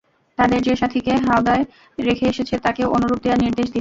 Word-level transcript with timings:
তাদের 0.37 0.59
যে 0.61 0.73
সাথীকে 0.75 1.13
হাওদায় 1.27 1.63
রেখে 1.97 2.25
এসেছে 2.27 2.55
তাকেও 2.65 2.87
অনুরূপ 2.95 3.19
দেয়ার 3.21 3.39
নির্দেশ 3.39 3.55
দিলেন। 3.57 3.69